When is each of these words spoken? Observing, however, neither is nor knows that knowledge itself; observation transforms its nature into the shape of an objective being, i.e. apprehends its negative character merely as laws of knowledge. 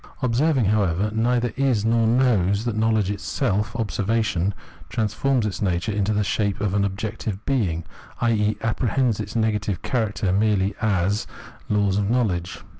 Observing, 0.23 0.65
however, 0.65 1.11
neither 1.13 1.53
is 1.55 1.85
nor 1.85 2.07
knows 2.07 2.65
that 2.65 2.75
knowledge 2.75 3.11
itself; 3.11 3.75
observation 3.75 4.51
transforms 4.89 5.45
its 5.45 5.61
nature 5.61 5.91
into 5.91 6.11
the 6.11 6.23
shape 6.23 6.59
of 6.59 6.73
an 6.73 6.83
objective 6.83 7.45
being, 7.45 7.83
i.e. 8.19 8.57
apprehends 8.63 9.19
its 9.19 9.35
negative 9.35 9.83
character 9.83 10.31
merely 10.33 10.73
as 10.81 11.27
laws 11.69 11.97
of 11.99 12.09
knowledge. 12.09 12.61